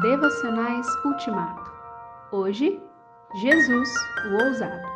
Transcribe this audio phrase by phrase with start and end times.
[0.00, 1.72] Devocionais Ultimato.
[2.30, 2.78] Hoje,
[3.40, 3.88] Jesus,
[4.26, 4.86] o ousado.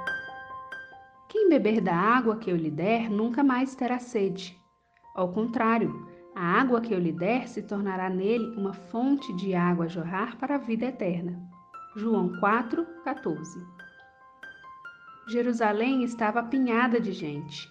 [1.27, 4.61] Quem beber da água que eu lhe der nunca mais terá sede.
[5.15, 9.87] Ao contrário, a água que eu lhe der se tornará nele uma fonte de água
[9.87, 11.41] a jorrar para a vida eterna.
[11.97, 13.59] João 4, 14.
[15.29, 17.67] Jerusalém estava apinhada de gente.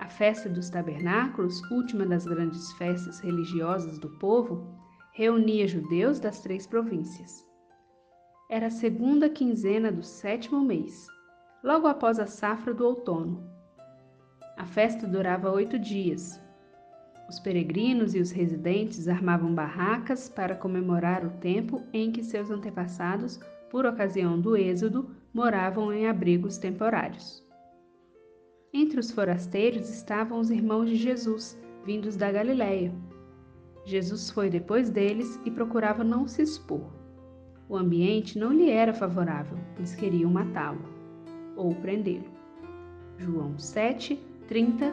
[0.00, 4.81] A festa dos tabernáculos, última das grandes festas religiosas do povo,
[5.14, 7.46] reunia judeus das três províncias.
[8.50, 11.06] Era a segunda quinzena do sétimo mês,
[11.62, 13.46] logo após a safra do outono.
[14.56, 16.40] A festa durava oito dias.
[17.28, 23.38] Os peregrinos e os residentes armavam barracas para comemorar o tempo em que seus antepassados,
[23.70, 27.46] por ocasião do êxodo, moravam em abrigos temporários.
[28.72, 32.94] Entre os forasteiros estavam os irmãos de Jesus, vindos da Galiléia,
[33.84, 36.86] Jesus foi depois deles e procurava não se expor.
[37.68, 40.84] O ambiente não lhe era favorável, pois queriam matá-lo
[41.56, 42.30] ou prendê-lo.
[43.18, 44.92] João 7, 30,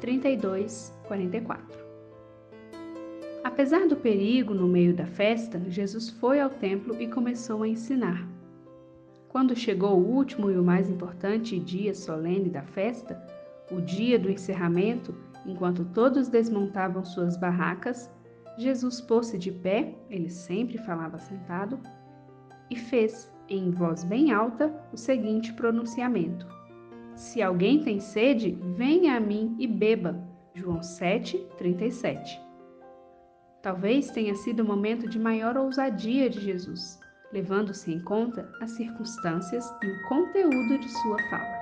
[0.00, 1.78] 32, 44.
[3.42, 8.28] Apesar do perigo no meio da festa, Jesus foi ao templo e começou a ensinar.
[9.28, 13.20] Quando chegou o último e o mais importante dia solene da festa,
[13.70, 15.14] o dia do encerramento,
[15.46, 18.10] enquanto todos desmontavam suas barracas,
[18.58, 21.78] Jesus pôs-se de pé, ele sempre falava sentado,
[22.68, 26.44] e fez, em voz bem alta, o seguinte pronunciamento:
[27.14, 30.20] Se alguém tem sede, venha a mim e beba.
[30.54, 32.40] João 7, 37.
[33.62, 36.98] Talvez tenha sido o momento de maior ousadia de Jesus,
[37.32, 41.57] levando-se em conta as circunstâncias e o conteúdo de sua fala.